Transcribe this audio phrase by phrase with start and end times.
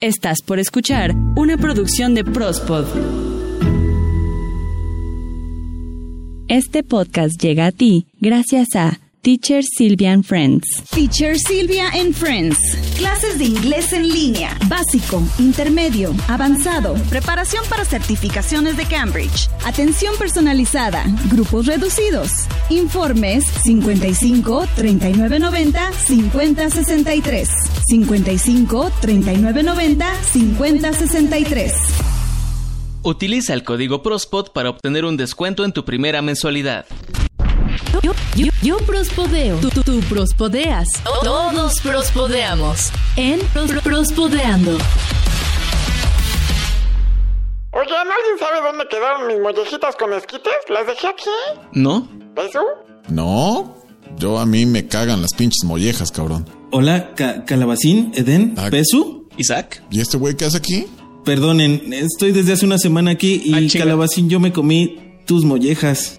[0.00, 2.86] Estás por escuchar una producción de Prospod.
[6.46, 10.64] Este podcast llega a ti gracias a Teacher Sylvia and Friends.
[10.90, 12.56] Teacher Silvia and Friends.
[12.96, 14.56] Clases de inglés en línea.
[14.68, 16.94] Básico, intermedio, avanzado.
[17.10, 19.50] Preparación para certificaciones de Cambridge.
[19.66, 21.04] Atención personalizada.
[21.30, 22.30] Grupos reducidos.
[22.70, 27.48] Informes 55 39 90 50 63.
[27.88, 31.72] 55 39 90 50 63.
[33.02, 36.86] Utiliza el código PROSPOT para obtener un descuento en tu primera mensualidad.
[38.02, 39.58] Yo, yo, yo prospodeo.
[39.58, 40.88] Tú, tú, tú prospodeas.
[41.22, 42.90] Todos prospodeamos.
[43.16, 44.72] En Pros- Prospodeando.
[47.70, 50.52] Oigan, ¿alguien sabe dónde quedaron mis mollejitas con esquites?
[50.68, 51.30] ¿Las dejé aquí?
[51.72, 52.08] ¿No?
[52.34, 52.58] ¿Pesu?
[53.08, 53.76] No,
[54.16, 56.48] yo a mí me cagan las pinches mollejas, cabrón.
[56.72, 58.68] Hola, Ca- Calabacín, Eden, Ah.
[58.70, 59.28] Pesu.
[59.36, 59.82] ¿Isaac?
[59.90, 60.86] ¿Y este güey qué hace aquí?
[61.24, 63.78] Perdonen, estoy desde hace una semana aquí y Ah.
[63.78, 66.17] Calabacín, yo me comí tus mollejas.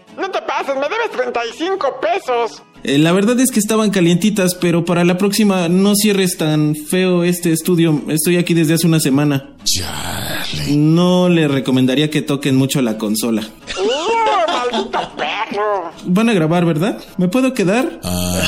[0.68, 2.62] Me debes 35 pesos.
[2.84, 7.24] Eh, la verdad es que estaban calientitas, pero para la próxima no cierres tan feo
[7.24, 8.02] este estudio.
[8.08, 9.56] Estoy aquí desde hace una semana.
[9.64, 10.76] Chale.
[10.76, 13.42] No le recomendaría que toquen mucho la consola.
[13.80, 15.92] ¡Uh, maldito perro!
[16.06, 17.02] Van a grabar, ¿verdad?
[17.18, 18.00] ¿Me puedo quedar?
[18.04, 18.42] Ah,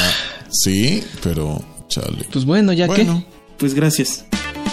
[0.49, 2.27] sí, pero chale.
[2.31, 3.23] Pues bueno, ya Bueno,
[3.57, 4.25] Pues gracias.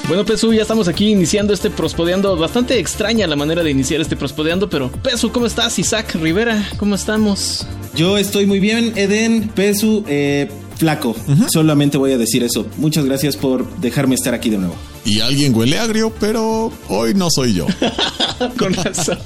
[0.09, 2.35] Bueno, Pesu, ya estamos aquí iniciando este prospodeando.
[2.35, 5.79] Bastante extraña la manera de iniciar este prospodeando, pero Pesu, ¿cómo estás?
[5.79, 7.67] Isaac Rivera, ¿cómo estamos?
[7.95, 10.49] Yo estoy muy bien, Eden, Pesu, eh,
[10.79, 11.15] flaco.
[11.53, 12.67] Solamente voy a decir eso.
[12.77, 14.77] Muchas gracias por dejarme estar aquí de nuevo.
[15.05, 17.67] y alguien huele agrio, pero hoy no soy yo.
[18.59, 19.19] Con razón.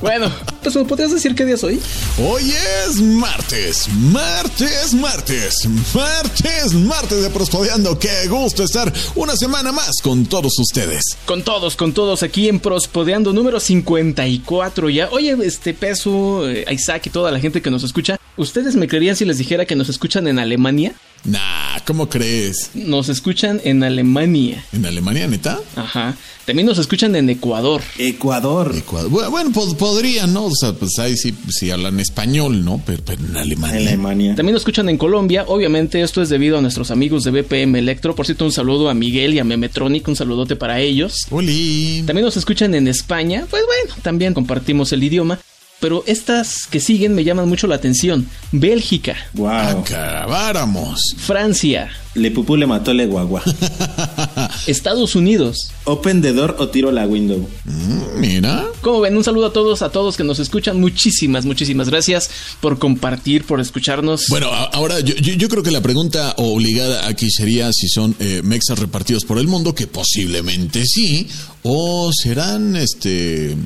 [0.00, 0.30] bueno,
[0.62, 1.80] Pesu, ¿podrías decir qué día es hoy?
[2.18, 2.52] Hoy
[2.86, 5.54] es martes, martes, martes,
[5.94, 7.98] martes, martes de Prospodeando.
[7.98, 11.02] Qué gusto estar una semana más con todos ustedes.
[11.26, 15.08] Con todos, con todos, aquí en Prospodeando número 54 ya.
[15.10, 19.16] Oye, este Pesu, eh, Isaac y toda la gente que nos escucha, ¿ustedes me creerían
[19.16, 20.94] si les dijera que nos escuchan en Alemania?
[21.24, 22.70] Nah, ¿cómo crees?
[22.74, 24.62] Nos escuchan en Alemania.
[24.72, 25.58] ¿En Alemania, neta?
[25.74, 26.14] Ajá.
[26.44, 27.80] También nos escuchan en Ecuador.
[27.96, 28.74] Ecuador.
[28.76, 29.10] Ecuador.
[29.10, 30.44] Bu- Bueno, pod- podrían, ¿no?
[30.44, 32.82] O sea, pues ahí sí, sí hablan español, ¿no?
[32.84, 33.88] Pero, pero en Alemania.
[33.88, 34.34] Alemania.
[34.34, 35.44] También nos escuchan en Colombia.
[35.48, 38.14] Obviamente esto es debido a nuestros amigos de BPM Electro.
[38.14, 40.06] Por cierto, un saludo a Miguel y a Memetronic.
[40.06, 41.14] Un saludote para ellos.
[41.30, 42.02] Oli.
[42.06, 43.46] También nos escuchan en España.
[43.48, 45.40] Pues bueno, también compartimos el idioma.
[45.80, 48.26] Pero estas que siguen me llaman mucho la atención.
[48.52, 49.48] Bélgica, Wow.
[49.50, 50.98] Acabáramos.
[51.18, 53.42] Francia, Le pupú le mató le guagua.
[54.66, 55.68] Estados Unidos.
[55.84, 57.46] Open the door o tiro la window.
[57.64, 58.64] Mm, Mira.
[58.80, 60.80] Como ven, un saludo a todos, a todos que nos escuchan.
[60.80, 62.30] Muchísimas, muchísimas gracias
[62.60, 64.26] por compartir, por escucharnos.
[64.28, 68.40] Bueno, ahora yo, yo- yo creo que la pregunta obligada aquí sería si son eh,
[68.44, 71.28] mexas repartidos por el mundo, que posiblemente sí,
[71.62, 73.56] o serán este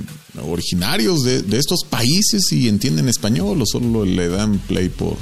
[0.47, 5.17] originarios de, de estos países y entienden español o solo le dan play por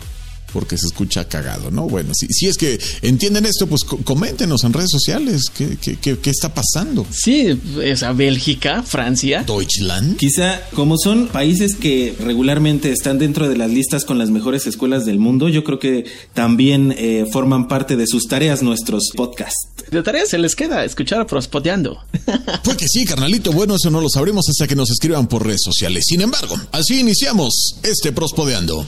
[0.52, 1.88] porque se escucha cagado, ¿no?
[1.88, 5.96] Bueno, si, si es que entienden esto, pues co- coméntenos en redes sociales qué, qué-
[5.98, 7.06] qué- qué está pasando.
[7.10, 7.58] Sí,
[7.92, 9.44] o sea, Bélgica, Francia.
[9.46, 10.16] Deutschland.
[10.16, 15.04] Quizá, como son países que regularmente están dentro de las listas con las mejores escuelas
[15.04, 19.68] del mundo, yo creo que también eh, forman parte de sus tareas nuestros podcasts.
[19.90, 21.98] De tarea se les queda escuchar Prospodeando.
[22.64, 23.52] Pues que sí, carnalito.
[23.52, 26.04] Bueno, eso no lo sabremos hasta que nos escriban por redes sociales.
[26.06, 28.86] Sin embargo, así iniciamos este Prospodeando.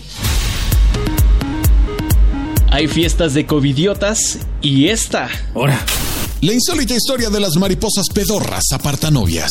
[2.70, 5.28] Hay fiestas de covidiotas y esta.
[5.54, 5.84] Ahora,
[6.40, 9.50] La insólita historia de las mariposas pedorras apartanovias.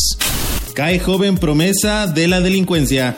[0.74, 3.18] cae joven promesa de la delincuencia.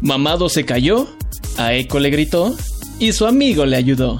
[0.00, 1.08] Mamado se cayó,
[1.56, 2.54] a Eco le gritó
[3.00, 4.18] y su amigo le ayudó.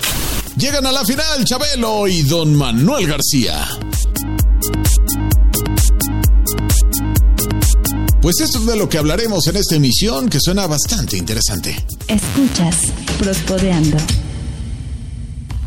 [0.56, 3.68] Llegan a la final Chabelo y Don Manuel García.
[8.20, 11.84] Pues esto es de lo que hablaremos en esta emisión que suena bastante interesante.
[12.08, 12.76] Escuchas
[13.18, 13.96] Prospodeando.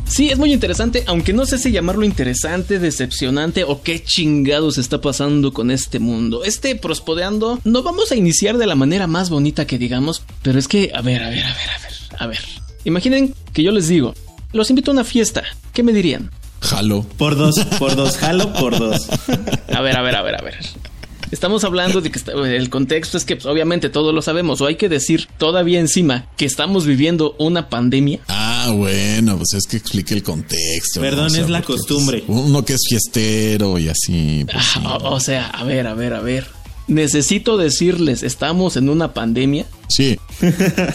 [0.08, 5.02] Sí, es muy interesante, aunque no sé si llamarlo interesante, decepcionante o qué chingados está
[5.02, 6.44] pasando con este mundo.
[6.46, 10.68] Este prospodeando no vamos a iniciar de la manera más bonita que digamos, pero es
[10.68, 12.40] que, a ver, a ver, a ver, a ver, a ver.
[12.86, 14.14] Imaginen que yo les digo,
[14.54, 15.44] los invito a una fiesta,
[15.74, 16.30] ¿qué me dirían?
[16.62, 17.04] Jalo.
[17.18, 19.08] Por dos, por dos, jalo por dos.
[19.74, 20.56] A ver, a ver, a ver, a ver.
[21.32, 24.68] Estamos hablando de que está- el contexto es que pues, obviamente todos lo sabemos, o
[24.68, 28.20] hay que decir todavía encima que estamos viviendo una pandemia.
[28.68, 31.00] Ah, bueno, pues es que explique el contexto.
[31.00, 31.02] ¿no?
[31.02, 32.24] Perdón, O sea, es la pues, costumbre.
[32.28, 34.44] uno que es fiestero y así.
[34.52, 34.80] pues, sí.
[34.84, 36.48] Ah, o, o sea, a ver, a ver, a ver.
[36.88, 39.66] Necesito decirles, estamos en una pandemia.
[39.90, 40.18] Sí.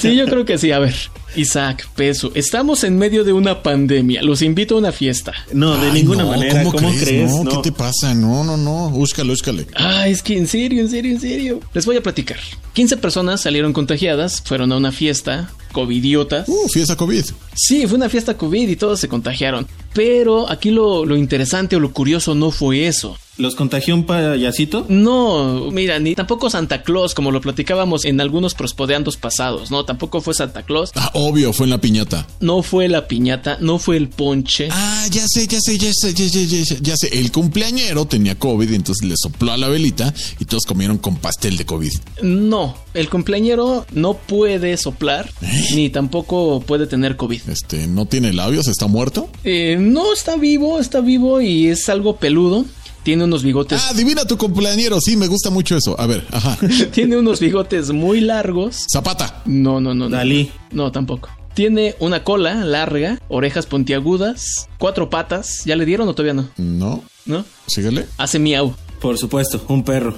[0.00, 0.72] Sí, yo creo que sí.
[0.72, 0.94] A ver,
[1.36, 4.22] Isaac, peso, estamos en medio de una pandemia.
[4.22, 5.32] Los invito a una fiesta.
[5.52, 6.62] No, de Ay, ninguna no, manera.
[6.64, 7.30] ¿Cómo, crees?
[7.30, 7.50] No, No.
[7.50, 8.14] ¿qué te pasa?
[8.14, 8.90] No, no, no.
[8.90, 9.66] Búscalo, búscale.
[9.74, 11.60] Ah, es que en serio, en serio, en serio.
[11.72, 12.38] Les voy a platicar.
[12.74, 16.48] 15 personas salieron contagiadas, fueron a una fiesta, covidiotas.
[16.48, 17.24] Uh, fiesta COVID.
[17.54, 19.66] Sí, fue una fiesta COVID y todos se contagiaron.
[19.94, 23.16] Pero aquí lo, lo interesante o lo curioso no fue eso.
[23.40, 24.84] ¿Los contagió un payasito?
[24.90, 29.84] No, mira, ni tampoco Santa Claus, como lo platicábamos en algunos prospodeandos pasados, ¿no?
[29.86, 32.26] Tampoco fue Santa Claus, Ah, obvio, fue en la piñata.
[32.40, 34.68] no fue la piñata, no fue el ponche.
[34.70, 37.18] Ah, ya sé, ya sé, ya sé, ya sé, ya sé, ya sé.
[37.18, 41.56] El cumpleañero tenía COVID, entonces le sopló a la velita y todos comieron con pastel
[41.56, 41.92] de COVID.
[42.22, 45.30] No, el cumpleañero no puede soplar,
[45.74, 47.40] ni tampoco puede tener COVID.
[47.48, 48.66] Este, ¿no tiene labios?
[48.68, 49.30] ¿Está muerto?
[49.44, 52.66] Eh, no, está vivo, está vivo y es algo peludo.
[53.02, 53.80] Tiene unos bigotes.
[53.82, 55.00] Ah, adivina tu cumpleañero.
[55.00, 55.98] Sí, me gusta mucho eso.
[55.98, 56.58] A ver, ajá.
[56.92, 58.84] Tiene unos bigotes muy largos.
[58.92, 59.42] Zapata.
[59.46, 60.08] No, no, no.
[60.08, 60.16] no.
[60.16, 60.50] Dalí.
[60.70, 61.30] No, tampoco.
[61.54, 65.62] Tiene una cola larga, orejas puntiagudas, cuatro patas.
[65.64, 66.48] ¿Ya le dieron o todavía no?
[66.56, 67.02] No.
[67.26, 67.44] ¿No?
[67.66, 68.06] Síguele.
[68.18, 68.74] Hace miau.
[69.00, 70.14] Por supuesto, un perro.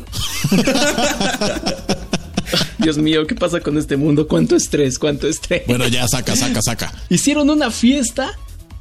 [2.78, 4.26] Dios mío, ¿qué pasa con este mundo?
[4.26, 4.98] ¿Cuánto estrés?
[4.98, 5.62] ¿Cuánto estrés?
[5.66, 6.92] Bueno, ya saca, saca, saca.
[7.08, 8.32] Hicieron una fiesta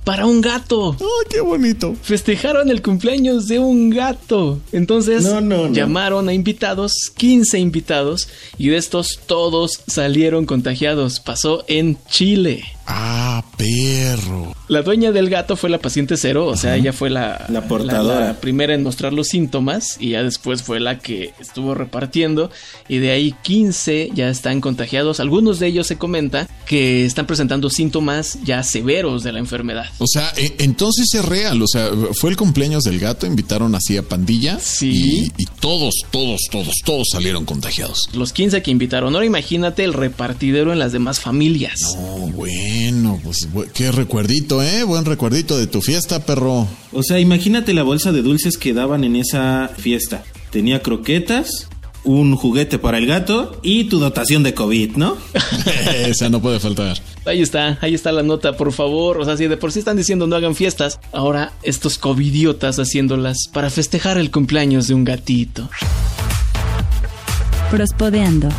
[0.04, 0.96] para un gato.
[1.00, 1.96] Ay, qué bonito.
[2.02, 4.60] Festejaron el cumpleaños de un gato.
[4.72, 5.74] Entonces No, no, no.
[5.74, 8.28] llamaron a invitados, 15 invitados,
[8.58, 11.20] y de estos todos salieron contagiados.
[11.20, 12.64] Pasó en Chile.
[12.88, 14.54] Ah, perro.
[14.68, 18.28] La dueña del gato fue la paciente cero, o sea, ella fue la, La portadora.
[18.28, 22.50] la primera en mostrar los síntomas y ya después fue la que estuvo repartiendo
[22.88, 25.20] y de ahí 15 ya están contagiados.
[25.20, 29.86] Algunos de ellos se comenta que están presentando síntomas ya severos de la enfermedad.
[30.00, 31.62] O sea, e- entonces es real.
[31.62, 34.60] O sea, fue el cumpleaños del gato, invitaron así a pandilla.
[34.60, 35.32] Sí.
[35.38, 38.00] Y, y todos, todos, todos, todos salieron contagiados.
[38.14, 41.80] Los 15 que invitaron, ahora imagínate el repartidero en las demás familias.
[41.98, 42.30] Oh,
[42.72, 44.84] bueno, pues qué recuerdito, ¿eh?
[44.84, 46.68] Buen recuerdito de tu fiesta, perro.
[46.94, 50.24] O sea, imagínate la bolsa de dulces que daban en esa fiesta.
[50.52, 51.68] Tenía croquetas,
[52.04, 55.18] un juguete para el gato y tu dotación de COVID, ¿no?
[56.06, 56.98] Esa no puede faltar.
[57.26, 59.20] Ahí está, ahí está la nota, por favor.
[59.20, 63.38] O sea, si de por sí están diciendo no hagan fiestas, ahora estos covidiotas haciéndolas
[63.52, 65.70] para festejar el cumpleaños de un gatito.
[67.70, 68.50] Prospodeando.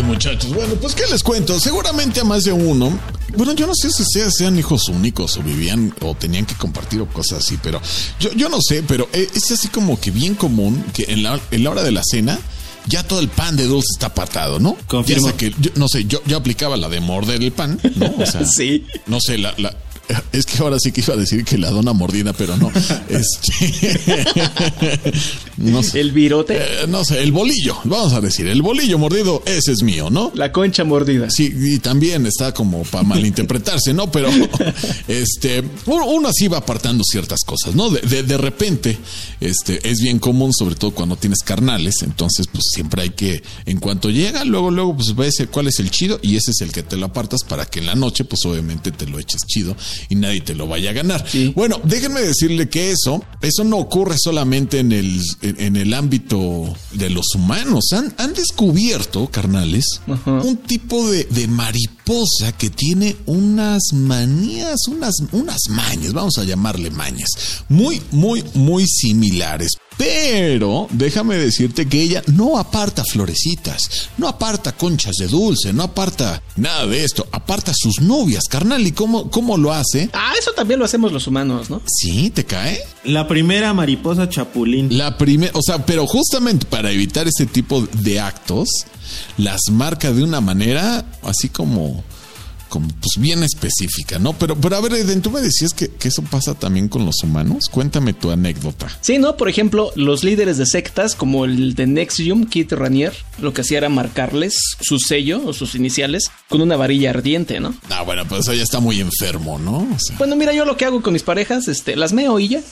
[0.00, 1.60] Ay, muchachos, bueno, pues qué les cuento.
[1.60, 2.98] Seguramente a más de uno.
[3.36, 7.00] Bueno, yo no sé si sea- sean hijos únicos o vivían o tenían que compartir
[7.02, 7.80] o cosas así, pero
[8.18, 11.38] yo, yo no sé, pero eh, es así como que bien común que en la,
[11.50, 12.38] en la hora de la cena
[12.86, 14.74] ya todo el pan de dulce está apartado, ¿no?
[14.86, 15.28] Confirmo.
[15.28, 18.12] Ya que, yo, no sé, yo, yo aplicaba la de morder el pan, ¿no?
[18.18, 18.86] O sea, Sí.
[19.06, 19.76] No sé, la, la-
[20.32, 22.70] es que ahora sí que iba a decir que la dona mordida, pero no.
[23.08, 24.00] Este,
[25.56, 26.00] no sé.
[26.00, 29.82] El virote, Eh, no sé, el bolillo, vamos a decir, el bolillo mordido, ese es
[29.82, 30.30] mío, ¿no?
[30.34, 31.28] la concha mordida.
[31.30, 34.10] Sí, y también está como para malinterpretarse, ¿no?
[34.10, 34.30] Pero
[35.08, 37.90] este, uno, uno así va apartando ciertas cosas, ¿no?
[37.90, 38.98] De, de, de repente,
[39.40, 43.78] este, es bien común, sobre todo cuando tienes carnales, entonces pues siempre hay que, en
[43.80, 46.82] cuanto llega, luego, luego, pues ves cuál es el chido y ese es el que
[46.82, 49.76] te lo apartas para que en la noche, pues obviamente te lo eches chido
[50.08, 51.24] y nadie te lo vaya a ganar.
[51.28, 51.52] Sí.
[51.54, 56.74] Bueno, déjenme decirle que eso, eso no ocurre solamente en el, en, en el ámbito
[56.92, 57.84] de los humanos.
[57.92, 60.40] Han, han descubierto, carnales, Ajá.
[60.42, 66.90] un tipo de, de mariposa que tiene unas manías, unas, unas mañas, vamos a llamarle
[66.90, 67.28] mañas,
[67.68, 69.72] muy, muy, muy similares.
[70.00, 76.42] Pero déjame decirte que ella no aparta florecitas, no aparta conchas de dulce, no aparta
[76.56, 78.86] nada de esto, aparta sus novias, carnal.
[78.86, 80.08] ¿Y cómo, cómo lo hace?
[80.14, 81.82] Ah, eso también lo hacemos los humanos, ¿no?
[81.86, 82.80] Sí, te cae.
[83.04, 84.96] La primera mariposa chapulín.
[84.96, 88.70] La primera, o sea, pero justamente para evitar ese tipo de actos,
[89.36, 92.02] las marca de una manera así como,
[92.70, 94.32] como pues bien específica, ¿no?
[94.32, 97.16] Pero, pero a ver, Eden, tú me decías que, que eso pasa también con los
[97.22, 97.64] humanos.
[97.70, 98.88] Cuéntame tu anécdota.
[99.02, 99.36] Sí, ¿no?
[99.36, 103.78] Por ejemplo, los líderes de sectas, como el de Nexium, Kit Ranier, lo que hacía
[103.78, 107.74] era marcarles su sello o sus iniciales con una varilla ardiente, ¿no?
[107.90, 109.78] Ah, bueno, pues eso ya está muy enfermo, ¿no?
[109.78, 110.16] O sea.
[110.16, 112.60] Bueno, mira, yo lo que hago con mis parejas, este, las meo y ya.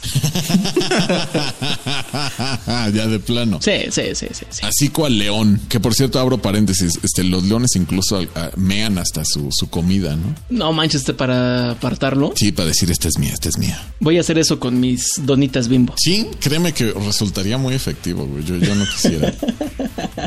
[2.66, 3.58] ya de plano.
[3.60, 4.44] Sí, sí, sí, sí.
[4.48, 4.60] sí.
[4.62, 9.24] Así cual león, que por cierto abro paréntesis, este, los leones incluso ah, mean hasta
[9.24, 10.34] su, su comida, ¿no?
[10.50, 12.32] No manches, para apartarlo.
[12.36, 13.80] Sí, para decir esta es mía, esta es mía.
[14.00, 15.94] Voy a hacer eso con mis donitas bimbo.
[15.98, 18.44] Sí, créeme que resultaría muy efectivo, güey.
[18.44, 19.32] Yo, yo no quisiera.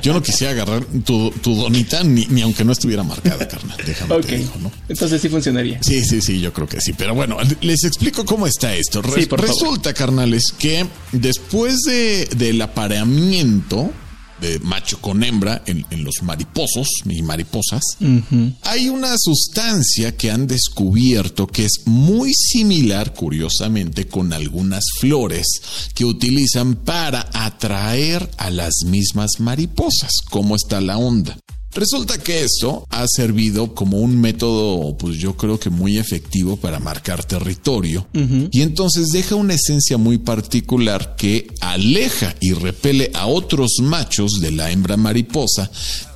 [0.01, 3.77] Yo no quisiera agarrar tu, tu donita ni, ni aunque no estuviera marcada, carnal.
[3.85, 4.25] Déjame Ok.
[4.25, 4.71] te digo, ¿no?
[4.89, 5.79] Entonces sí funcionaría.
[5.83, 6.93] Sí, sí, sí, yo creo que sí.
[6.93, 9.01] Pero bueno, les explico cómo está esto.
[9.01, 9.53] Re- Sí, por favor.
[9.55, 13.91] Resulta, carnales, que después de, del apareamiento
[14.41, 17.81] de macho con hembra en, en los mariposos y mariposas,
[18.63, 25.45] hay una sustancia que han descubierto que es muy similar, curiosamente, con algunas flores
[25.93, 30.11] que utilizan para atraer a las mismas mariposas.
[30.29, 31.37] ¿Cómo está la onda?
[31.73, 36.79] Resulta que esto ha servido como un método, pues yo creo que muy efectivo para
[36.79, 38.07] marcar territorio.
[38.51, 44.51] Y entonces deja una esencia muy particular que aleja y repele a otros machos de
[44.51, 45.71] la hembra mariposa.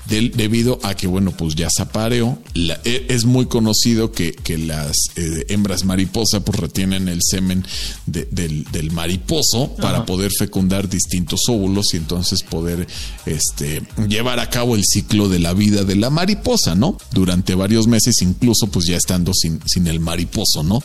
[0.08, 2.38] Del- debido a que, bueno, pues ya se apareó.
[2.54, 7.66] La- e- es muy conocido que, que las eh, hembras mariposa pues retienen el semen
[8.06, 12.88] de- del, del mariposo para poder fecundar distintos óvulos y entonces poder
[13.26, 16.98] este, llevar a cabo el ciclo de la vida de la mariposa, ¿no?
[17.12, 20.82] Durante varios meses, incluso pues ya estando sin, sin el mariposo, ¿no?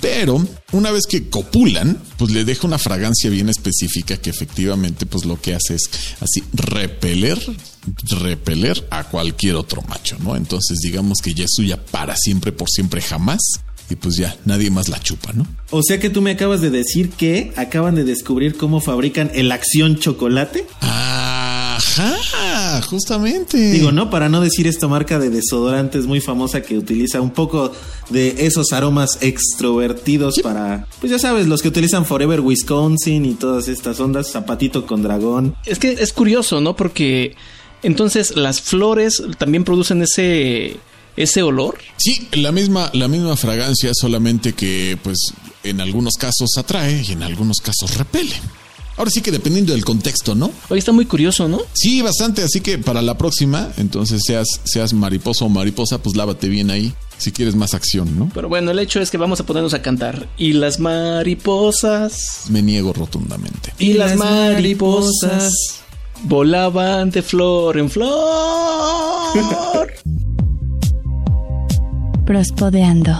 [0.00, 5.24] Pero una vez que copulan, pues le deja una fragancia bien específica que efectivamente pues
[5.24, 5.88] lo que hace es
[6.20, 7.38] así repeler
[8.20, 10.36] repeler a cualquier otro macho, ¿no?
[10.36, 13.40] Entonces digamos que ya es suya para siempre, por siempre, jamás.
[13.90, 15.46] Y pues ya, nadie más la chupa, ¿no?
[15.70, 19.52] O sea que tú me acabas de decir que acaban de descubrir cómo fabrican el
[19.52, 20.66] Acción Chocolate.
[20.80, 23.72] Ajá, justamente.
[23.72, 24.08] Digo, ¿no?
[24.08, 27.72] Para no decir esta marca de desodorantes muy famosa que utiliza un poco
[28.08, 33.68] de esos aromas extrovertidos para, pues ya sabes, los que utilizan Forever Wisconsin y todas
[33.68, 35.56] estas ondas, zapatito con dragón.
[35.66, 36.74] Es que es curioso, ¿no?
[36.74, 37.36] Porque
[37.84, 40.76] entonces las flores también producen ese
[41.16, 41.78] ese olor.
[41.96, 45.18] Sí, la misma, la misma fragancia, solamente que pues
[45.62, 48.34] en algunos casos atrae y en algunos casos repele.
[48.96, 50.52] Ahora sí que dependiendo del contexto, ¿no?
[50.68, 51.60] Oye, está muy curioso, ¿no?
[51.72, 56.48] Sí, bastante, así que para la próxima, entonces seas, seas mariposa o mariposa, pues lávate
[56.48, 58.30] bien ahí, si quieres más acción, ¿no?
[58.32, 60.28] Pero bueno, el hecho es que vamos a ponernos a cantar.
[60.38, 62.44] Y las mariposas.
[62.50, 63.72] Me niego rotundamente.
[63.80, 65.52] Y, las mariposas.
[66.24, 69.34] Volaban de flor en flor.
[72.26, 73.12] Prospodeando.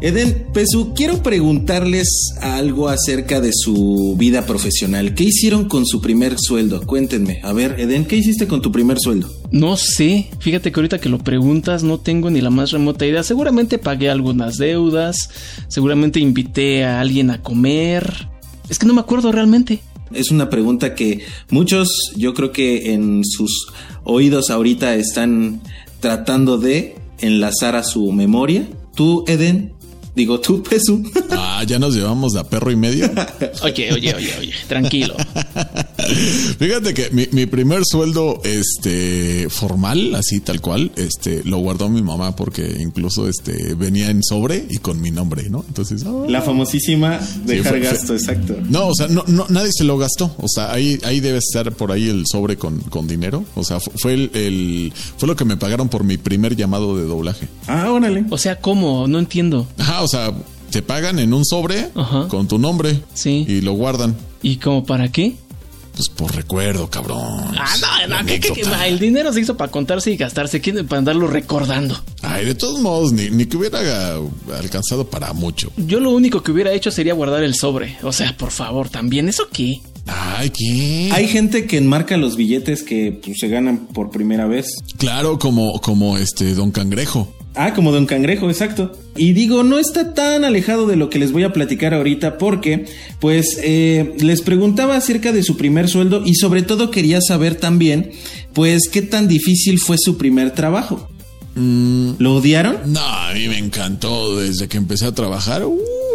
[0.00, 5.14] Eden, Pesu, quiero preguntarles algo acerca de su vida profesional.
[5.14, 6.86] ¿Qué hicieron con su primer sueldo?
[6.86, 7.40] Cuéntenme.
[7.42, 9.30] A ver, Eden, ¿qué hiciste con tu primer sueldo?
[9.50, 13.22] No sé, fíjate que ahorita que lo preguntas no tengo ni la más remota idea.
[13.22, 15.30] Seguramente pagué algunas deudas,
[15.68, 18.28] seguramente invité a alguien a comer.
[18.68, 19.80] Es que no me acuerdo realmente.
[20.12, 23.68] Es una pregunta que muchos, yo creo que en sus
[24.04, 25.60] oídos ahorita están
[26.00, 28.68] tratando de enlazar a su memoria.
[28.94, 29.72] Tú, Eden,
[30.14, 31.02] digo tú, Pesu.
[31.30, 33.10] Ah, ya nos llevamos de a perro y medio.
[33.62, 35.16] Oye, oye, oye, oye, tranquilo.
[36.58, 42.02] Fíjate que mi, mi primer sueldo, este, formal, así tal cual, este, lo guardó mi
[42.02, 45.64] mamá porque incluso, este, venía en sobre y con mi nombre, ¿no?
[45.68, 46.12] Entonces, ah.
[46.28, 48.56] La famosísima dejar fue- gasto, exacto.
[48.68, 50.34] No, o sea, no, no, nadie se lo gastó.
[50.38, 53.44] O sea, ahí, ahí debe estar por ahí el sobre con, con dinero.
[53.54, 56.96] O sea, fu- fue el, el- fue lo que me pagaron por mi primer llamado
[56.96, 57.48] de doblaje.
[57.66, 58.24] Ah, órale.
[58.30, 59.06] O sea, ¿cómo?
[59.08, 59.66] No entiendo.
[59.78, 60.32] Ajá, o sea,
[60.70, 62.28] te pagan en un sobre Ajá.
[62.28, 63.44] con tu nombre Sí.
[63.48, 64.16] y lo guardan.
[64.42, 65.34] ¿Y cómo para qué?
[65.96, 67.54] Pues por recuerdo, cabrón.
[67.58, 68.86] Ah, no, no, anécdota.
[68.86, 71.98] el dinero se hizo para contarse y gastarse, ¿quién para andarlo recordando?
[72.20, 73.80] Ay, de todos modos, ni, ni que hubiera
[74.58, 75.72] alcanzado para mucho.
[75.78, 77.96] Yo lo único que hubiera hecho sería guardar el sobre.
[78.02, 79.80] O sea, por favor, también, ¿eso qué?
[80.06, 81.08] Ay, ¿qué?
[81.12, 84.66] Hay gente que enmarca los billetes que pues, se ganan por primera vez.
[84.98, 87.32] Claro, como, como este Don Cangrejo.
[87.56, 88.92] Ah, como Don Cangrejo, exacto.
[89.16, 92.84] Y digo, no está tan alejado de lo que les voy a platicar ahorita porque,
[93.18, 98.10] pues, eh, les preguntaba acerca de su primer sueldo y sobre todo quería saber también,
[98.52, 101.08] pues, qué tan difícil fue su primer trabajo.
[101.54, 102.76] ¿Lo odiaron?
[102.92, 105.62] No, a mí me encantó desde que empecé a trabajar.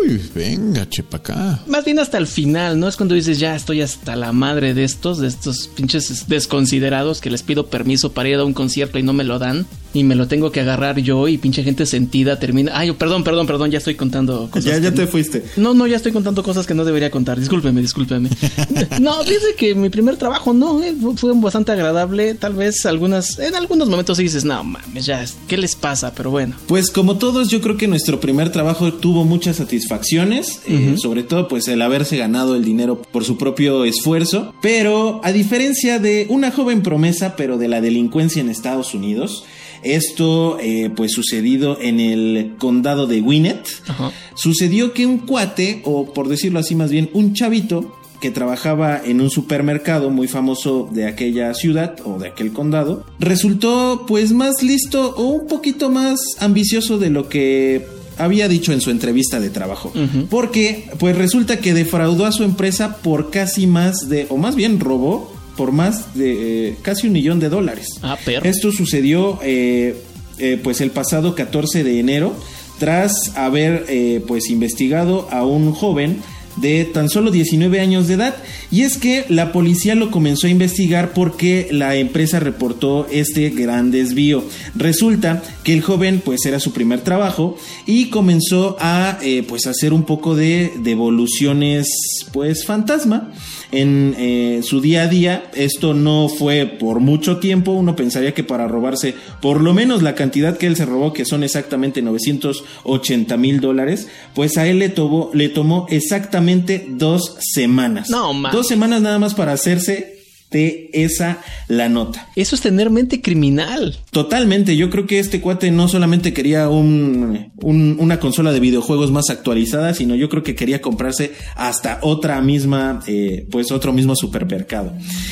[0.04, 1.60] Uy, venga, chepa acá.
[1.68, 2.88] Más bien hasta el final, ¿no?
[2.88, 7.30] Es cuando dices, ya estoy hasta la madre de estos, de estos pinches desconsiderados que
[7.30, 9.66] les pido permiso para ir a un concierto y no me lo dan.
[9.94, 12.72] y me lo tengo que agarrar yo y pinche gente sentida termina.
[12.76, 14.64] Ay, perdón, perdón, perdón, ya estoy contando cosas.
[14.64, 15.44] Ya, ya que- te fuiste.
[15.58, 17.38] No, no, ya estoy contando cosas que no debería contar.
[17.38, 18.30] Discúlpeme, discúlpeme.
[19.02, 22.36] no, dice que mi primer trabajo no, eh, fue- bastante agradable.
[22.36, 26.14] Tal vez algunas, en algunos momentos sí dices, no mames, ya, ¿qué les pasa?
[26.16, 26.56] Pero bueno.
[26.68, 29.60] Pues como todos, yo creo que nuestro primer trabajo tuvo muchas
[29.92, 35.22] satisfacciones, eh, sobre todo pues el haberse ganado el dinero por su propio esfuerzo, pero
[35.24, 39.44] a diferencia de una joven promesa, pero de la delincuencia en Estados Unidos,
[39.84, 44.12] esto eh, pues sucedido en el condado de Gwinnett, Ajá.
[44.36, 49.20] sucedió que un cuate, o por decirlo así más bien, un chavito, que trabajaba en
[49.20, 55.16] un supermercado muy famoso de aquella ciudad o de aquel condado, resultó pues más listo
[55.16, 57.84] o un poquito más ambicioso de lo que
[58.18, 59.94] había dicho en su entrevista de trabajo.
[60.30, 64.80] Porque pues resulta que defraudó a su empresa por casi más de, o más bien
[64.80, 67.88] robó por más de eh, casi un millón de dólares.
[68.02, 68.50] Ah, perro.
[68.50, 69.96] Esto sucedió eh,
[70.40, 72.34] eh, pues el pasado 14 de enero
[72.80, 76.18] tras haber eh, pues investigado a un joven
[76.58, 78.36] de tan solo 19 años de edad
[78.72, 83.92] y es que la policía lo comenzó a investigar porque la empresa reportó este gran
[83.92, 84.44] desvío
[84.76, 89.94] resulta que el joven pues era su primer trabajo y comenzó a eh, pues hacer
[89.94, 91.88] un poco de devoluciones
[92.32, 93.32] pues fantasma
[93.72, 95.50] en eh, su día a día.
[95.56, 97.72] Esto no fue por mucho tiempo.
[97.72, 101.26] Uno pensaría que para robarse por lo menos la cantidad que él se robó, que
[101.26, 104.94] son exactamente 980 mil dólares, pues a él le
[105.34, 106.51] le tomó exactamente
[106.90, 108.10] dos semanas.
[108.10, 108.56] No, mames.
[108.58, 110.18] Dos semanas nada más para hacerse
[110.52, 111.38] de esa
[111.70, 112.28] la nota.
[112.36, 113.98] Eso es tener mente criminal.
[114.12, 119.12] Totalmente, yo creo que este cuate no solamente quería un, un- una consola de videojuegos
[119.12, 124.14] más actualizada, sino yo creo que quería comprarse hasta otra misma, eh, pues otro mismo
[124.18, 124.92] supermercado.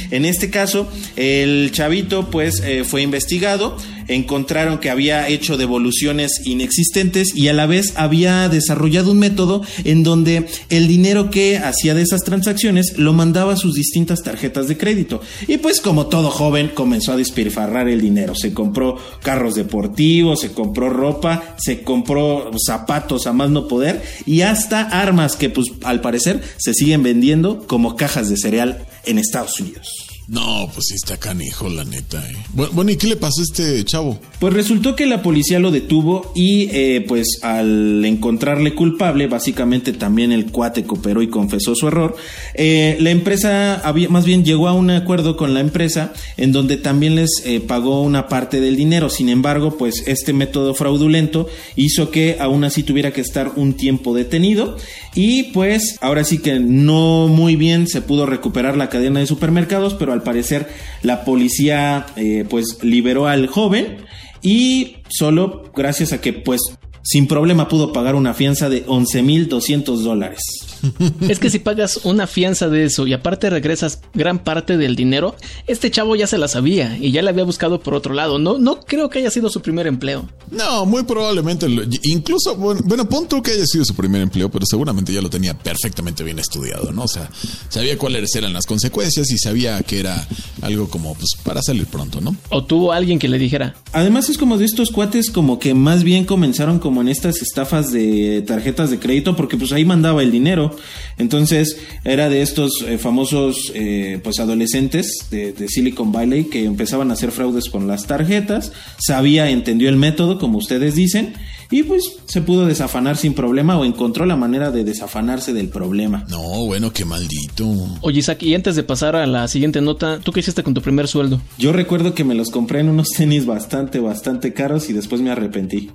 [0.09, 3.75] En este caso, el chavito pues eh, fue investigado,
[4.09, 10.03] encontraron que había hecho devoluciones inexistentes y a la vez había desarrollado un método en
[10.03, 14.77] donde el dinero que hacía de esas transacciones lo mandaba a sus distintas tarjetas de
[14.77, 15.21] crédito.
[15.47, 18.35] Y pues como todo joven comenzó a despilfarrar el dinero.
[18.35, 24.41] Se compró carros deportivos, se compró ropa, se compró zapatos a más no poder y
[24.41, 29.59] hasta armas que pues al parecer se siguen vendiendo como cajas de cereal en Estados
[29.59, 30.08] Unidos.
[30.31, 32.19] No, pues sí está canijo, la neta.
[32.29, 32.35] eh.
[32.55, 34.19] Bu- Bueno, ¿y qué le pasó a este chavo?
[34.39, 40.31] Pues resultó que la policía lo detuvo y eh, pues al encontrarle culpable, básicamente también
[40.31, 42.15] el cuate cooperó y confesó su error.
[42.53, 46.77] Eh, la empresa había, más bien llegó a un acuerdo con la empresa en donde
[46.77, 49.09] también les eh, pagó una parte del dinero.
[49.09, 54.13] Sin embargo, pues este método fraudulento hizo que aún así tuviera que estar un tiempo
[54.13, 54.77] detenido
[55.15, 59.95] y pues ahora sí que no muy bien se pudo recuperar la cadena de supermercados,
[59.95, 60.67] pero al parecer
[61.03, 63.97] la policía eh, pues liberó al joven
[64.41, 66.61] y solo gracias a que pues
[67.03, 70.41] sin problema pudo pagar una fianza de 11.200 dólares.
[71.29, 75.35] Es que si pagas una fianza de eso y aparte regresas gran parte del dinero,
[75.67, 78.39] este chavo ya se la sabía y ya le había buscado por otro lado.
[78.39, 80.29] No, no creo que haya sido su primer empleo.
[80.51, 81.67] No, muy probablemente,
[82.03, 85.29] incluso, bueno, bueno, pon tú que haya sido su primer empleo, pero seguramente ya lo
[85.29, 87.03] tenía perfectamente bien estudiado, ¿no?
[87.03, 87.29] O sea,
[87.69, 90.27] sabía cuáles eran las consecuencias y sabía que era
[90.61, 92.35] algo como, pues, para salir pronto, ¿no?
[92.49, 96.03] O tuvo alguien que le dijera, Además es como de estos cuates como que más
[96.03, 100.31] bien comenzaron como en estas estafas de tarjetas de crédito porque pues ahí mandaba el
[100.31, 100.68] dinero.
[101.17, 107.11] Entonces era de estos eh, famosos eh, pues adolescentes de, de Silicon Valley que empezaban
[107.11, 108.71] a hacer fraudes con las tarjetas.
[108.99, 111.33] Sabía, entendió el método como ustedes dicen
[111.71, 116.25] y pues se pudo desafanar sin problema o encontró la manera de desafanarse del problema.
[116.27, 117.67] No, bueno, qué maldito.
[118.01, 120.81] oye Isaac, y antes de pasar a la siguiente nota, ¿tú qué hiciste con tu
[120.81, 121.39] primer sueldo?
[121.57, 125.29] Yo recuerdo que me los compré en unos tenis bastante, bastante caros y después me
[125.29, 125.91] arrepentí.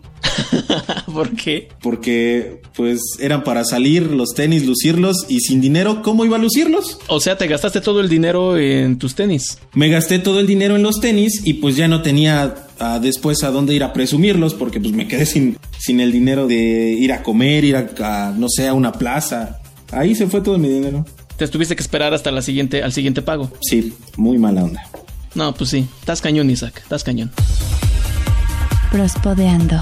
[1.15, 1.69] ¿Por qué?
[1.81, 6.99] porque pues eran para salir los tenis, lucirlos y sin dinero, ¿cómo iba a lucirlos?
[7.07, 9.59] O sea, te gastaste todo el dinero en tus tenis.
[9.75, 13.45] Me gasté todo el dinero en los tenis y pues ya no tenía ah, después
[13.45, 17.13] a dónde ir a presumirlos porque pues me quedé sin, sin el dinero de ir
[17.13, 19.61] a comer, ir a, a, no sé, a una plaza.
[19.93, 21.07] Ahí se fue todo mi dinero.
[21.37, 23.53] Te tuviste que esperar hasta la siguiente, al siguiente pago.
[23.61, 24.83] Sí, muy mala onda.
[25.35, 27.31] No, pues sí, estás cañón, Isaac, estás cañón.
[28.91, 29.81] Prospodeando.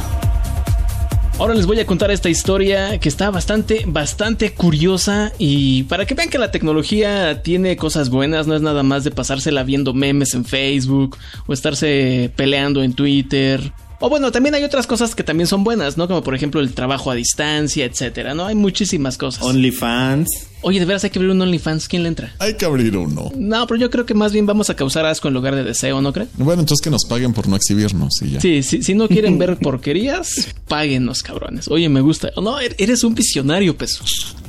[1.39, 6.15] Ahora les voy a contar esta historia que está bastante, bastante curiosa y para que
[6.15, 10.35] vean que la tecnología tiene cosas buenas, no es nada más de pasársela viendo memes
[10.35, 11.17] en Facebook
[11.47, 13.73] o estarse peleando en Twitter.
[14.05, 16.09] O bueno, también hay otras cosas que también son buenas, ¿no?
[16.09, 18.47] Como por ejemplo el trabajo a distancia, etcétera, ¿no?
[18.47, 19.45] Hay muchísimas cosas.
[19.45, 20.29] OnlyFans.
[20.63, 21.87] Oye, de veras hay que abrir un OnlyFans.
[21.87, 22.35] ¿Quién le entra?
[22.41, 23.31] Hay que abrir uno.
[23.37, 26.01] No, pero yo creo que más bien vamos a causar asco en lugar de deseo,
[26.03, 26.29] ¿no crees?
[26.35, 28.41] Bueno, entonces que nos paguen por no exhibirnos y ya.
[28.41, 31.69] Sí, sí, si no quieren ver porquerías, páguenos, cabrones.
[31.69, 32.31] Oye, me gusta.
[32.43, 34.05] No, er- eres un visionario, peso.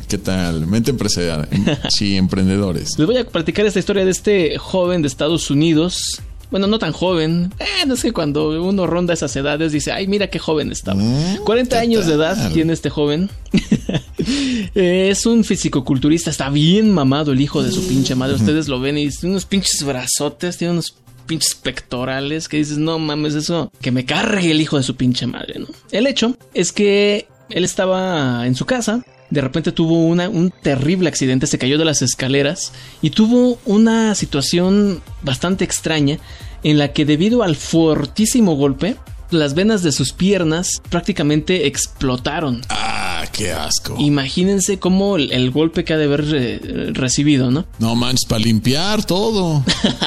[0.07, 0.65] ¿Qué tal?
[0.67, 1.47] Mente empresarial.
[1.89, 2.97] Sí, emprendedores.
[2.97, 6.21] Les voy a platicar esta historia de este joven de Estados Unidos.
[6.53, 7.51] Bueno, no tan joven.
[7.57, 11.01] Eh, no sé, cuando uno ronda esas edades dice, ay, mira qué joven estaba.
[11.01, 13.31] Mm, 40 ¿qué años de edad tiene este joven.
[14.75, 18.35] Es un fisicoculturista, está bien mamado el hijo de su pinche madre.
[18.35, 20.93] Ustedes lo ven y tiene unos pinches brazotes, tiene unos
[21.25, 25.25] pinches pectorales que dices, no mames, eso que me cargue el hijo de su pinche
[25.25, 25.65] madre, ¿no?
[25.89, 29.03] El hecho es que él estaba en su casa.
[29.33, 34.13] De repente tuvo una- un terrible accidente, se cayó de las escaleras y tuvo una
[34.15, 36.19] situación bastante extraña
[36.63, 38.95] en la que debido al fortísimo golpe,
[39.31, 42.61] las venas de sus piernas prácticamente explotaron.
[42.69, 43.95] Ah, qué asco.
[43.99, 47.65] Imagínense cómo el, el golpe que ha de haber eh, recibido, ¿no?
[47.79, 49.63] No manches, para limpiar todo.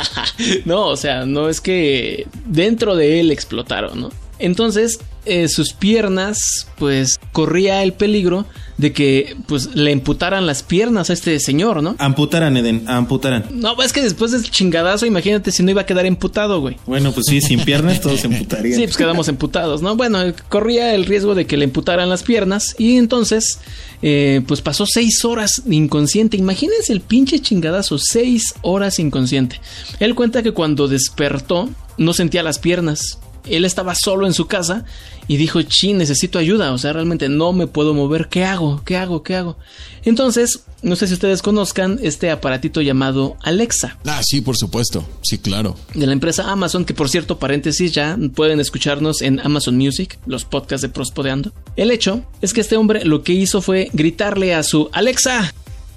[0.65, 4.11] no, o sea, no es que dentro de él explotaron, ¿no?
[4.39, 6.39] Entonces, eh, sus piernas,
[6.79, 8.47] pues, corría el peligro
[8.79, 11.97] de que, pues, le imputaran las piernas a este señor, ¿no?
[11.99, 13.47] Amputaran, Eden, amputaran.
[13.53, 16.77] No, es que después del chingadazo, imagínate si no iba a quedar emputado, güey.
[16.87, 18.79] Bueno, pues sí, sin piernas todos se emputarían.
[18.79, 19.97] Sí, pues quedamos emputados, ¿no?
[19.97, 23.61] Bueno, corría el riesgo de que le emputaran las piernas y entonces,
[24.03, 26.37] eh, pues pasó seis horas inconsciente.
[26.37, 29.61] Imagínense el pinche chingadazo, seis horas inconsciente.
[30.01, 33.19] Él cuenta que cuando despertó no sentía las piernas.
[33.49, 34.85] Él estaba solo en su casa
[35.29, 38.83] y dijo, chin, necesito ayuda, o sea, realmente no me puedo mover, ¿qué hago?
[38.85, 39.23] ¿Qué hago?
[39.23, 39.57] ¿Qué hago?
[40.05, 45.05] Entonces, no sé si ustedes conozcan este aparatito llamado Alexa Ah, sí, por supuesto.
[45.23, 45.77] Sí, claro.
[45.95, 50.45] de la empresa Amazon, que por cierto, paréntesis, ya pueden escucharnos en Amazon Music, los
[50.45, 51.53] podcasts de Prospodeando.
[51.77, 55.53] El hecho es que este hombre lo que hizo fue gritarle a su Alexa,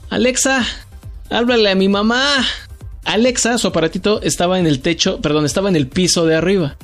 [0.09, 0.65] Alexa,
[1.29, 2.23] háblale a mi mamá.
[3.05, 6.77] Alexa, su aparatito, estaba en el techo, perdón, estaba en el piso de arriba.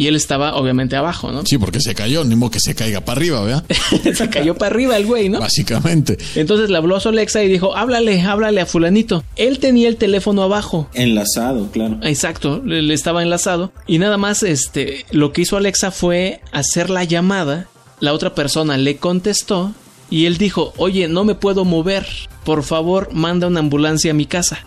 [0.00, 1.44] Y él estaba obviamente abajo, ¿no?
[1.44, 3.64] Sí, porque se cayó, ni modo que se caiga para arriba, ¿verdad?
[4.14, 5.40] Se cayó para arriba el güey, ¿no?
[5.40, 6.16] Básicamente.
[6.36, 9.22] Entonces le habló a su Alexa y dijo, háblale, háblale a fulanito.
[9.36, 10.88] Él tenía el teléfono abajo.
[10.94, 11.98] Enlazado, claro.
[12.02, 16.88] Exacto, le, le estaba enlazado y nada más este lo que hizo Alexa fue hacer
[16.88, 17.68] la llamada,
[18.00, 19.74] la otra persona le contestó
[20.08, 22.06] y él dijo, "Oye, no me puedo mover,
[22.46, 24.64] por favor, manda una ambulancia a mi casa."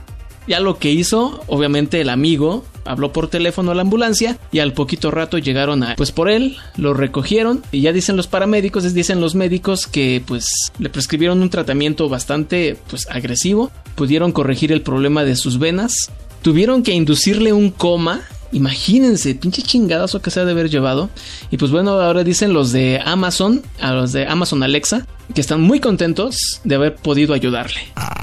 [0.47, 4.73] Ya lo que hizo, obviamente el amigo habló por teléfono a la ambulancia y al
[4.73, 8.93] poquito rato llegaron a pues por él, lo recogieron y ya dicen los paramédicos, es-
[8.93, 10.45] dicen los médicos que pues
[10.79, 16.83] le prescribieron un tratamiento bastante pues agresivo, pudieron corregir el problema de sus venas, tuvieron
[16.83, 18.21] que inducirle un coma.
[18.51, 21.09] Imagínense, pinche chingadazo que se ha de haber llevado.
[21.49, 25.61] Y pues bueno, ahora dicen los de Amazon, a los de Amazon Alexa, que están
[25.61, 27.79] muy contentos de haber podido ayudarle.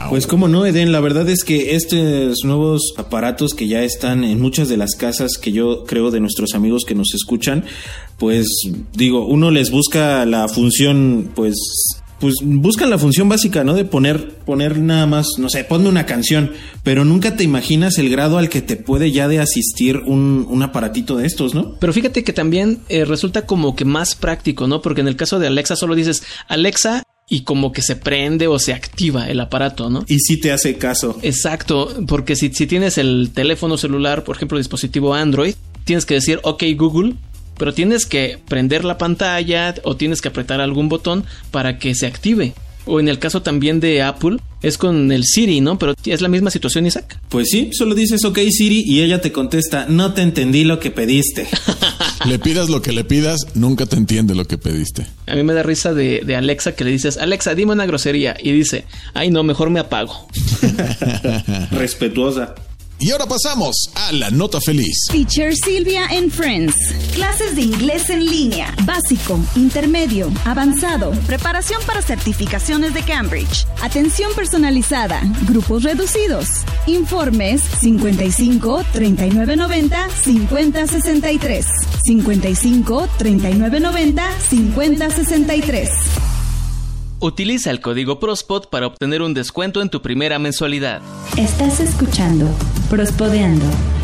[0.08, 4.40] Pues cómo no, Eden, la verdad es que estos nuevos aparatos que ya están en
[4.40, 7.64] muchas de las casas que yo creo de nuestros amigos que nos escuchan,
[8.18, 8.46] pues
[8.92, 11.54] digo, uno les busca la función, pues
[12.20, 13.74] pues buscan la función básica, ¿no?
[13.74, 16.52] De poner poner nada más, no sé, ponme una canción,
[16.82, 20.62] pero nunca te imaginas el grado al que te puede ya de asistir un, un
[20.62, 21.76] aparatito de estos, ¿no?
[21.80, 24.82] Pero fíjate que también eh, resulta como que más práctico, ¿no?
[24.82, 28.58] Porque en el caso de Alexa solo dices Alexa y como que se prende o
[28.58, 30.04] se activa el aparato, ¿no?
[30.08, 31.18] Y sí te hace caso.
[31.22, 35.54] Exacto, porque si, si tienes el teléfono celular, por ejemplo, dispositivo Android,
[35.84, 37.14] tienes que decir OK Google,
[37.60, 42.06] pero tienes que prender la pantalla o tienes que apretar algún botón para que se
[42.06, 42.54] active.
[42.86, 45.78] O en el caso también de Apple, es con el Siri, ¿no?
[45.78, 47.20] Pero es la misma situación, Isaac.
[47.28, 50.90] Pues sí, solo dices OK Siri y ella te contesta, no te entendí lo que
[50.90, 51.46] pediste.
[52.26, 55.06] Le pidas lo que le pidas, nunca te entiende lo que pediste.
[55.26, 58.36] A mí me da risa de, de Alexa que le dices, Alexa, dime una grosería.
[58.42, 60.28] Y dice, ay no, mejor me apago.
[61.70, 62.54] Respetuosa.
[63.02, 65.06] Y ahora pasamos a la nota feliz.
[65.10, 66.74] Teacher Silvia and Friends.
[67.14, 68.74] Clases de inglés en línea.
[68.84, 71.12] Básico, intermedio, avanzado.
[71.26, 73.66] Preparación para certificaciones de Cambridge.
[73.80, 75.22] Atención personalizada.
[75.48, 76.46] Grupos reducidos.
[76.86, 81.66] Informes 55 39 90 50 63.
[82.04, 85.90] 55 39 90 50 63.
[87.22, 91.02] Utiliza el código PROSPOD para obtener un descuento en tu primera mensualidad.
[91.36, 92.46] Estás escuchando
[92.90, 93.99] Prospodeando.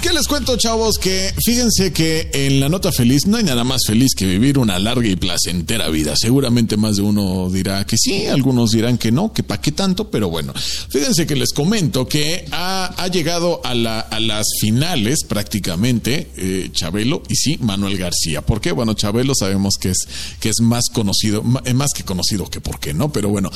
[0.00, 0.96] ¿Qué les cuento, chavos?
[0.96, 4.78] Que fíjense que en la nota feliz no hay nada más feliz que vivir una
[4.78, 6.14] larga y placentera vida.
[6.16, 10.08] Seguramente más de uno dirá que sí, algunos dirán que no, que pa' qué tanto,
[10.08, 10.54] pero bueno.
[10.88, 17.22] Fíjense que les comento que ha, llegado a, la, a, las finales prácticamente eh, Chabelo
[17.28, 18.42] y sí, Manuel García.
[18.42, 18.70] ¿Por qué?
[18.70, 20.06] Bueno, Chabelo sabemos que es,
[20.38, 23.10] que es más conocido, eh, más que conocido que por qué, ¿no?
[23.12, 23.50] Pero bueno,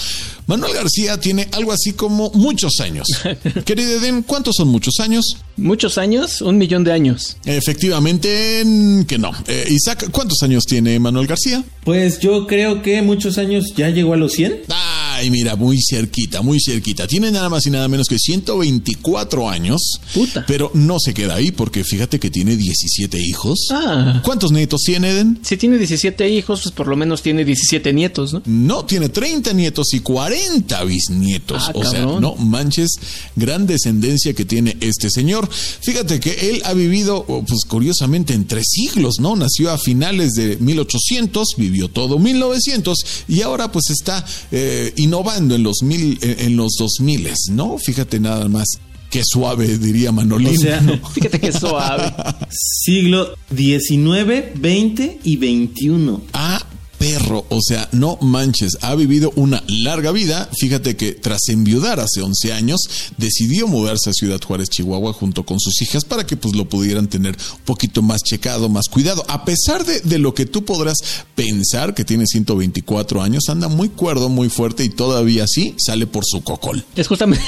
[0.46, 3.06] Manuel García tiene algo así como muchos años.
[3.64, 5.36] Querido Eden, ¿cuántos son muchos años?
[5.56, 7.36] Muchos años, un millón de años.
[7.44, 8.62] Efectivamente,
[9.06, 9.32] que no.
[9.46, 11.62] Eh, Isaac, ¿cuántos años tiene Manuel García?
[11.84, 14.62] Pues yo creo que muchos años ya llegó a los 100.
[15.22, 17.06] Ay, mira, muy cerquita, muy cerquita.
[17.06, 19.80] Tiene nada más y nada menos que 124 años.
[20.12, 20.44] Puta.
[20.48, 23.68] Pero no se queda ahí porque fíjate que tiene 17 hijos.
[23.70, 24.20] Ah.
[24.24, 25.38] ¿Cuántos nietos tiene, Eden?
[25.42, 28.42] Si tiene 17 hijos, pues por lo menos tiene 17 nietos, ¿no?
[28.46, 31.66] No, tiene 30 nietos y 40 bisnietos.
[31.68, 32.90] Ah, o sea, no manches,
[33.36, 35.48] gran descendencia que tiene este señor.
[35.52, 39.36] Fíjate que él ha vivido, pues curiosamente, en tres siglos, ¿no?
[39.36, 45.62] Nació a finales de 1800, vivió todo 1900 y ahora pues está eh, innovando en
[45.62, 47.76] los, mil, en los 2000, ¿no?
[47.76, 48.78] Fíjate nada más.
[49.10, 50.56] Qué suave, diría Manolín.
[50.56, 50.80] O sea,
[51.12, 52.14] fíjate qué suave.
[52.48, 56.16] Siglo XIX, XX y XXI.
[56.32, 56.51] Ah,
[57.02, 60.48] perro, o sea, no manches, ha vivido una larga vida.
[60.56, 62.80] Fíjate que tras enviudar hace 11 años,
[63.16, 67.08] decidió mudarse a Ciudad Juárez, Chihuahua, junto con sus hijas para que pues lo pudieran
[67.08, 69.24] tener un poquito más checado, más cuidado.
[69.26, 70.98] A pesar de, de lo que tú podrás
[71.34, 76.22] pensar que tiene 124 años, anda muy cuerdo, muy fuerte y todavía así sale por
[76.24, 76.84] su cocol.
[76.94, 77.44] Es justamente,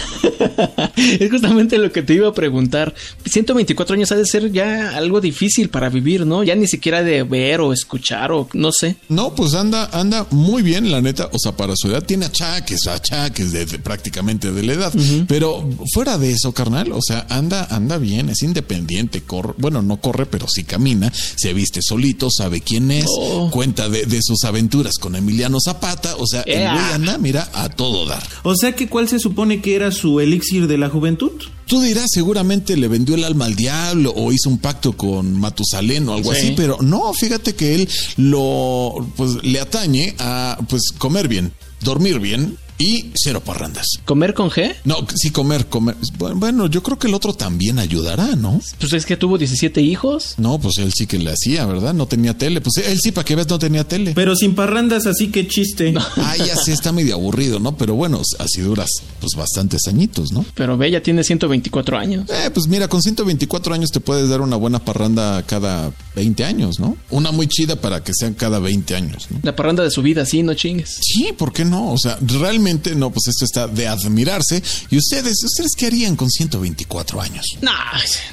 [0.96, 2.92] es justamente lo que te iba a preguntar.
[3.24, 6.42] 124 años ha de ser ya algo difícil para vivir, ¿no?
[6.42, 8.96] Ya ni siquiera de ver o escuchar o no sé.
[9.08, 11.28] No, pues pues anda, anda muy bien, la neta.
[11.30, 14.94] O sea, para su edad tiene achaques, achaques de, prácticamente de la edad.
[15.28, 20.00] Pero fuera de eso, carnal, o sea, anda, anda bien, es independiente, corre, bueno, no
[20.00, 23.50] corre, pero sí camina, se viste solito, sabe quién es, oh.
[23.50, 26.16] cuenta de, sus aventuras con Emiliano Zapata.
[26.16, 28.22] O sea, el güey anda, mira, a todo dar.
[28.44, 31.32] O sea que cuál se supone que era su elixir de la juventud.
[31.66, 36.08] Tú dirás, seguramente le vendió el alma al diablo o hizo un pacto con Matusalén
[36.08, 41.28] o algo así, pero no, fíjate que él lo, pues le atañe a, pues, comer
[41.28, 43.86] bien, dormir bien, y cero parrandas.
[44.04, 44.74] ¿Comer con G?
[44.84, 45.96] No, sí, comer, comer.
[46.34, 48.60] Bueno, yo creo que el otro también ayudará, ¿no?
[48.80, 50.34] Pues es que tuvo 17 hijos.
[50.38, 51.94] No, pues él sí que le hacía, ¿verdad?
[51.94, 52.60] No tenía tele.
[52.60, 54.12] Pues él sí, para que veas, no tenía tele.
[54.14, 55.94] Pero sin parrandas, así que chiste.
[56.16, 57.76] Ah, ya sí está medio aburrido, ¿no?
[57.76, 58.88] Pero bueno, así duras,
[59.20, 60.44] pues bastantes añitos, ¿no?
[60.54, 62.30] Pero ve, ya tiene 124 años.
[62.30, 66.80] Eh, pues mira, con 124 años te puedes dar una buena parranda cada 20 años,
[66.80, 66.96] ¿no?
[67.10, 69.40] Una muy chida para que sean cada 20 años, ¿no?
[69.42, 70.98] La parranda de su vida, sí, no chingues.
[71.02, 71.92] Sí, ¿por qué no?
[71.92, 72.63] O sea, realmente
[72.96, 74.62] no, pues esto está de admirarse.
[74.90, 77.44] ¿Y ustedes, ustedes qué harían con 124 años?
[77.60, 77.70] No,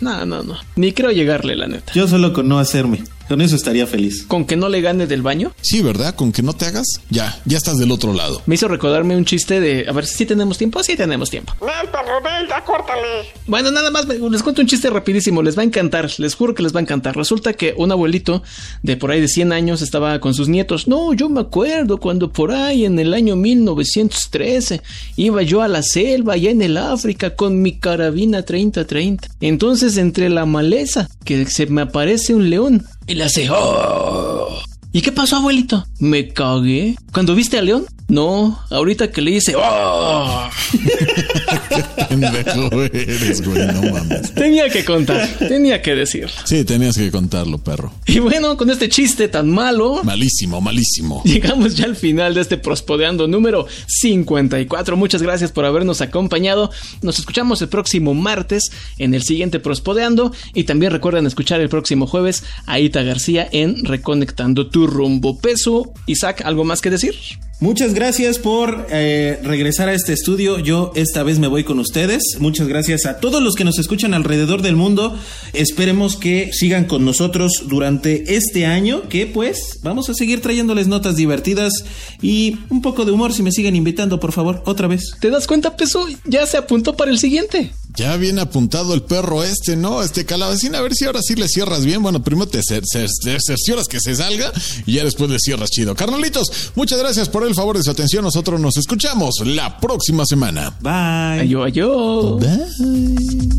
[0.02, 0.58] no, no, no.
[0.76, 1.92] Ni creo llegarle, la neta.
[1.94, 3.04] Yo solo con no hacerme.
[3.32, 4.26] Con eso estaría feliz.
[4.28, 5.54] ¿Con que no le gane del baño?
[5.62, 6.16] Sí, ¿verdad?
[6.16, 8.42] Con que no te hagas, ya, ya estás del otro lado.
[8.46, 11.54] Me hizo recordarme un chiste de, a ver, si tenemos tiempo, sí tenemos tiempo.
[11.62, 13.30] ya córtale.
[13.48, 16.62] Bueno, nada más les cuento un chiste rapidísimo, les va a encantar, les juro que
[16.62, 17.16] les va a encantar.
[17.16, 18.44] Resulta que un abuelito
[18.84, 20.90] de por ahí de 100 años estaba con sus nietos.
[20.90, 24.82] No, yo me acuerdo cuando por ahí en el año 1913
[25.16, 29.30] iba yo a la selva allá en el África con mi carabina 3030.
[29.40, 33.50] Entonces entre la maleza que se me aparece un león y le hace...
[33.50, 34.48] Oh".
[34.94, 35.86] ¿Y qué pasó, abuelito?
[36.00, 36.96] Me cagué.
[37.14, 37.86] ¿Cuando viste a León?
[38.12, 39.56] No, ahorita que le hice.
[39.56, 40.50] ¡Oh!
[42.92, 44.34] eres, güey, no mames.
[44.34, 46.30] Tenía que contar, tenía que decir.
[46.44, 47.94] Sí, tenías que contarlo, perro.
[48.06, 50.02] Y bueno, con este chiste tan malo.
[50.04, 51.24] Malísimo, malísimo.
[51.24, 54.98] Llegamos ya al final de este Prospodeando número 54.
[54.98, 56.70] Muchas gracias por habernos acompañado.
[57.02, 60.34] Nos escuchamos el próximo martes en el siguiente Prospodeando.
[60.54, 65.40] Y también recuerden escuchar el próximo jueves a Ita García en Reconectando tu rumbo.
[65.40, 67.16] Peso, Isaac, ¿algo más que decir?
[67.62, 70.58] Muchas gracias por eh, regresar a este estudio.
[70.58, 72.24] Yo esta vez me voy con ustedes.
[72.40, 75.16] Muchas gracias a todos los que nos escuchan alrededor del mundo.
[75.54, 81.16] Esperemos que sigan con nosotros durante este año, que pues vamos a seguir trayéndoles notas
[81.16, 81.72] divertidas
[82.20, 85.12] y un poco de humor si me siguen invitando, por favor, otra vez.
[85.20, 86.08] ¿Te das cuenta, Peso?
[86.26, 87.72] Ya se apuntó para el siguiente.
[87.96, 90.02] Ya viene apuntado el perro este, ¿no?
[90.02, 92.02] Este calabacín, a ver si ahora sí le cierras bien.
[92.02, 94.52] Bueno, primero te cercioras que se salga
[94.86, 95.96] y ya después le cierras chido.
[95.96, 98.24] Carnalitos, muchas gracias por el favor de su atención.
[98.24, 100.76] Nosotros nos escuchamos la próxima semana.
[100.82, 101.42] Bye.
[101.42, 102.38] Ayo, ayo.
[102.38, 103.52] Bye.